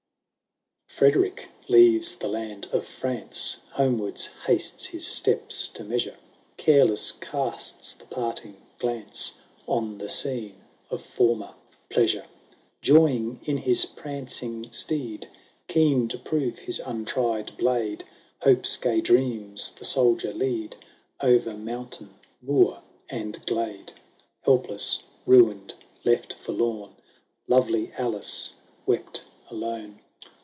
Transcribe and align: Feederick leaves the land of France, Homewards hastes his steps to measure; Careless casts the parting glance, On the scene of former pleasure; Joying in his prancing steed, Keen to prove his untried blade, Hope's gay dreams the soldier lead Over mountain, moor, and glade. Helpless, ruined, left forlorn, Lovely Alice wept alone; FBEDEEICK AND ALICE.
Feederick 0.93 1.47
leaves 1.67 2.15
the 2.17 2.27
land 2.27 2.67
of 2.71 2.85
France, 2.85 3.57
Homewards 3.71 4.27
hastes 4.45 4.85
his 4.85 5.07
steps 5.07 5.67
to 5.69 5.83
measure; 5.83 6.15
Careless 6.57 7.11
casts 7.13 7.93
the 7.93 8.05
parting 8.05 8.55
glance, 8.77 9.33
On 9.67 9.97
the 9.97 10.09
scene 10.09 10.61
of 10.91 11.01
former 11.01 11.55
pleasure; 11.89 12.25
Joying 12.83 13.39
in 13.45 13.57
his 13.57 13.83
prancing 13.87 14.71
steed, 14.71 15.27
Keen 15.67 16.07
to 16.09 16.19
prove 16.19 16.59
his 16.59 16.77
untried 16.79 17.57
blade, 17.57 18.03
Hope's 18.43 18.77
gay 18.77 19.01
dreams 19.01 19.71
the 19.71 19.85
soldier 19.85 20.31
lead 20.33 20.75
Over 21.19 21.55
mountain, 21.55 22.13
moor, 22.43 22.83
and 23.09 23.43
glade. 23.47 23.91
Helpless, 24.41 25.01
ruined, 25.25 25.73
left 26.03 26.33
forlorn, 26.33 26.91
Lovely 27.47 27.91
Alice 27.97 28.53
wept 28.85 29.23
alone; 29.49 29.53
FBEDEEICK 29.53 29.85
AND 29.85 29.87
ALICE. 29.87 30.01